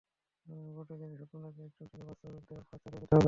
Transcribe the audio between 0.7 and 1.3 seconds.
প্রতিদিনই